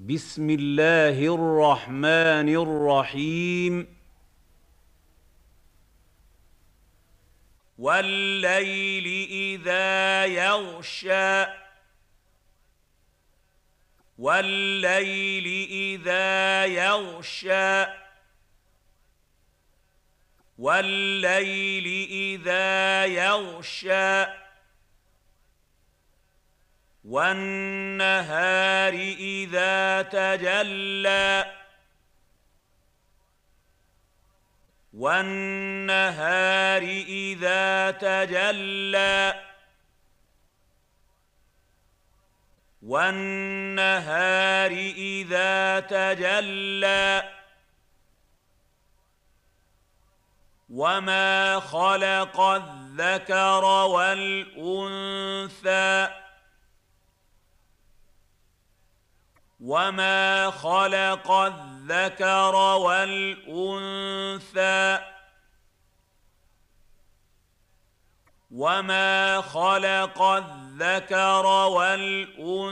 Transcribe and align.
بسم 0.00 0.50
الله 0.50 1.34
الرحمن 1.34 2.48
الرحيم. 2.48 3.96
والليل 7.78 9.28
إذا 9.30 10.24
يغشى 10.24 11.44
والليل 14.18 15.68
إذا 15.70 16.64
يغشى 16.64 17.86
والليل 20.58 22.08
إذا 22.10 23.04
يغشى. 23.04 24.49
والنهار 27.10 28.92
إذا 29.18 30.02
تجلى. 30.02 31.56
والنهار 34.94 36.82
إذا 37.08 37.90
تجلى. 37.90 39.40
والنهار 42.82 44.70
إذا 44.96 45.80
تجلى. 45.80 47.30
وما 50.70 51.60
خلق 51.60 52.40
الذكر 52.40 53.64
والأنثى. 53.64 54.90
وما 59.60 60.50
خلق 60.50 61.30
الذكر 61.30 62.54
والانثى 62.54 63.90
وما 68.50 69.40
خلق 69.40 70.22
الذكر 70.22 71.46
والانثى 71.46 72.70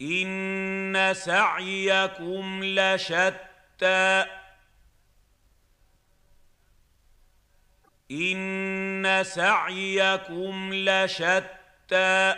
ان 0.00 1.14
سعيكم 1.14 2.64
لشتى 2.64 4.26
ان 8.10 9.24
سعيكم 9.24 10.74
لشتى 10.74 11.57
حتى 11.88 12.34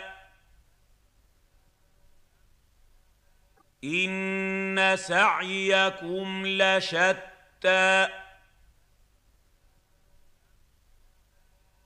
إن 3.83 4.95
سعيكم 4.95 6.43
لشتى 6.45 8.07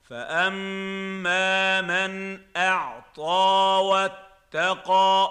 فأما 0.03 1.81
من 1.81 2.41
أعطى 2.58 3.80
واتقى 3.83 5.30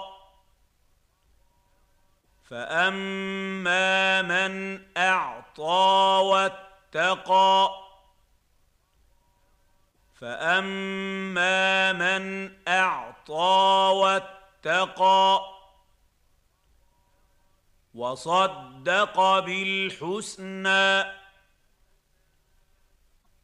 فأما 2.49 4.21
من 4.21 4.81
أعطى 4.97 6.21
واتقى 6.23 7.84
فاما 10.15 11.93
من 11.93 12.53
اعطى 12.67 13.91
واتقى 13.95 15.41
وصدق 17.93 19.39
بالحسنى 19.39 21.03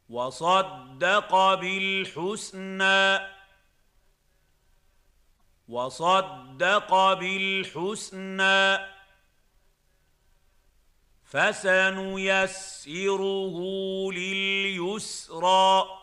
وصدق 0.10 1.54
بالحسنى 1.54 3.20
وصدق 5.68 7.14
بالحسنى 7.14 8.78
فسنيسره 11.24 12.78
لليسرى 14.12 16.02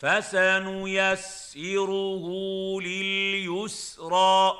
فسنيسره 0.00 2.26
لليسرى. 2.80 4.54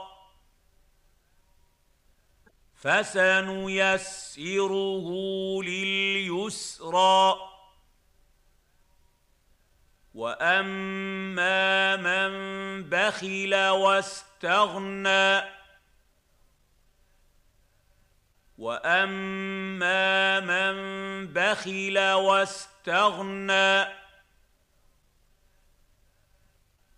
فسنيسره 2.77 5.09
لليسرى. 5.63 7.37
وأما 10.15 11.97
من 11.97 12.83
بخل 12.83 13.55
واستغنى. 13.55 15.41
وأما 18.59 20.41
من 20.41 21.27
بخل 21.27 21.99
واستغنى. 21.99 24.08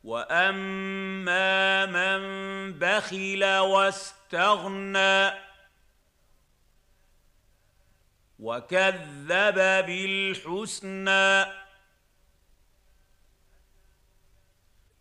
واما 0.05 1.87
من 1.87 2.21
بخل 2.79 3.45
واستغنى 3.45 5.31
وكذب 8.39 9.55
بالحسنى 9.87 11.45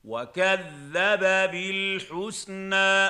وكذب 0.04 1.24
بالحسنى 1.52 3.10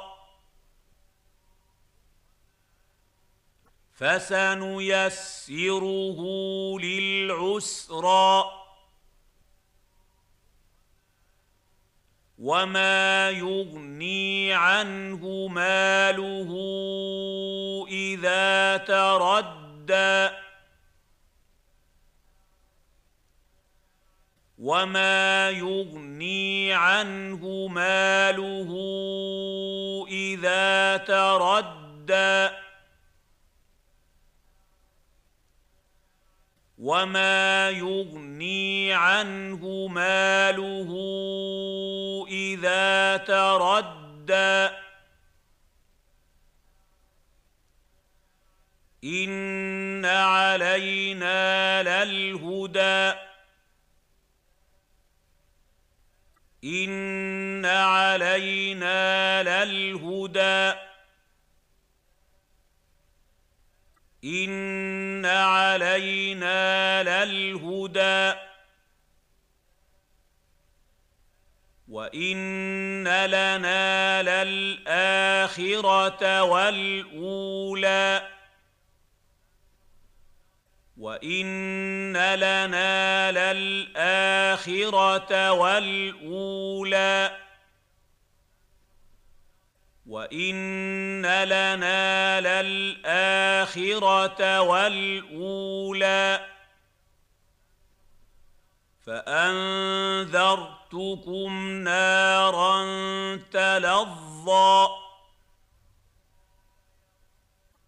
فسنيسره 3.93 5.19
للعسرى. 6.79 8.66
وما 12.37 13.29
يغني 13.29 14.53
عنه 14.53 15.47
ماله 15.47 16.51
اذا 17.89 18.77
تردى 18.77 20.29
وما 24.57 25.49
يغني 25.49 26.73
عنه 26.73 27.67
ماله 27.67 28.71
اذا 30.09 30.97
تردى 30.97 32.66
وما 36.87 37.69
يغني 37.69 38.93
عنه 38.93 39.87
ماله 39.87 40.91
اذا 42.29 43.17
تردى 43.17 44.69
ان 49.03 50.05
علينا 50.05 51.83
للهدى 51.83 53.19
ان 56.63 57.65
علينا 57.65 59.43
للهدى 59.43 60.79
ان 64.23 65.06
علينا 65.27 67.03
للهدى. 67.03 68.39
وإن 71.87 73.07
لنا 73.07 74.23
للآخرة 74.43 74.83
والأولى. 76.43 78.27
وإن 80.97 82.17
لنا 82.35 83.31
للآخرة 83.53 84.41
والأولى. 85.51 87.46
وان 90.07 91.25
لنا 91.25 92.41
للاخره 92.61 93.81
والاولى 94.61 96.45
فانذرتكم 99.05 100.31
نارا 101.83 102.85
تلظى 103.51 104.87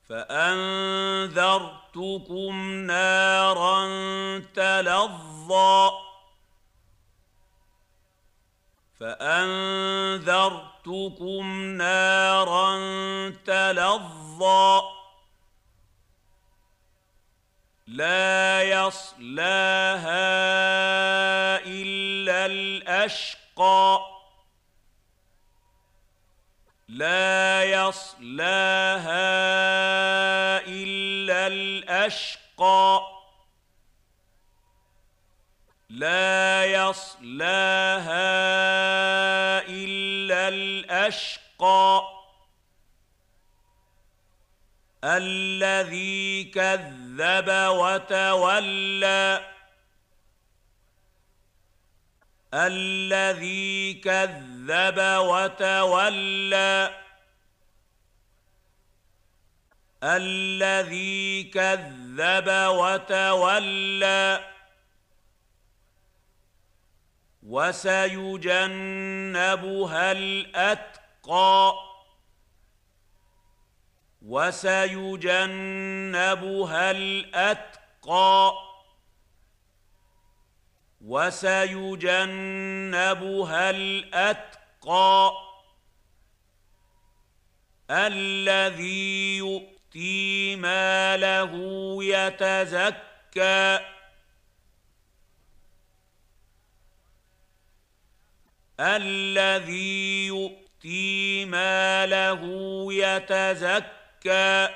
فانذرتكم 0.10 1.46
نارا 2.86 3.88
تلظى 4.56 5.90
فانذرتكم 9.00 10.69
نارا 11.78 12.80
تلظى 13.46 14.82
لا 17.88 18.64
يصلاها 18.64 20.10
الا 21.66 22.46
الاشقى 22.46 24.00
لا 26.88 27.64
يصلاها 27.64 29.10
الا 30.68 31.48
الاشقى 31.48 33.02
لا 35.90 36.66
يصلاها 36.66 38.20
الاشقى 41.10 42.02
الذي 45.04 46.44
كذب 46.44 47.50
وتولى. 47.50 49.46
الذي 52.54 53.94
كذب 53.94 55.00
وتولى. 55.00 56.96
الذي 60.04 61.44
كذب 61.44 62.50
وتولى. 62.70 64.59
وسيجنبها 67.50 69.32
الأتقى 70.12 71.74
وسيجنبها 74.22 75.72
الأتقى 76.92 78.54
وسيجنبها 81.02 82.10
الأتقى 83.70 85.32
الذي 87.90 89.38
يؤتي 89.38 90.56
ماله 90.56 91.54
يتزكى. 92.04 93.80
الذي 98.80 100.28
يؤتي 100.28 101.46
ماله 101.46 102.42
يتزكى. 102.94 104.70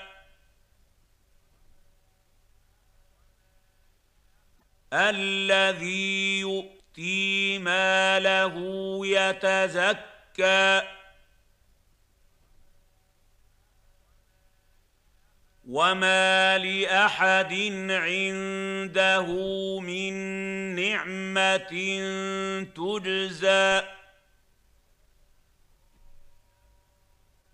الذي 4.93 6.39
يؤتي 6.39 7.59
ماله 7.59 8.55
يتزكى. 9.07 10.81
وما 15.73 16.57
لاحد 16.57 17.53
عنده 17.89 19.27
من 19.79 20.13
نعمه 20.75 21.73
تجزى 22.75 23.81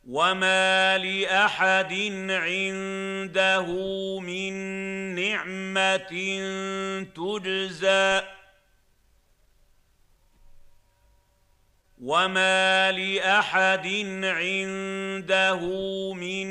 وما 0.07 0.98
لاحد 0.98 1.94
عنده 2.30 3.68
من 4.19 4.54
نعمه 5.16 6.12
تجزى 7.16 8.39
وما 12.00 12.92
لاحد 12.92 13.88
عنده 14.24 15.60
من 16.13 16.48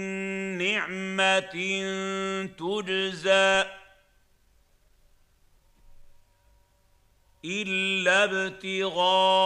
نعمه 0.59 1.55
تجزى 2.59 3.65
الا 7.45 8.25
ابتغاء 8.25 9.39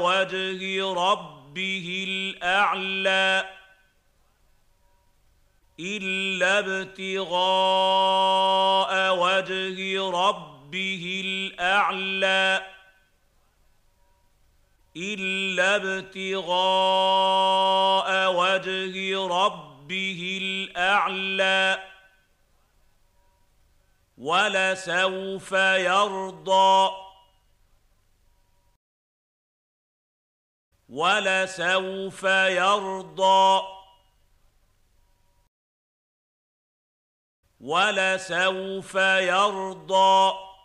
وجه 0.00 0.92
ربه 0.92 2.04
الاعلى 2.08 3.50
الا 5.80 6.58
ابتغاء 6.58 7.36
وجه 9.18 10.10
ربه 10.10 11.22
الاعلى 11.24 12.75
إلا 14.96 15.76
ابتغاء 15.76 16.46
وجه 18.34 19.26
ربه 19.26 20.38
الأعلى 20.42 21.92
ولسوف 24.18 25.52
يرضى 25.52 26.90
ولسوف 30.88 32.22
يرضى 32.22 33.62
ولسوف 37.60 38.94
يرضى. 38.94 40.55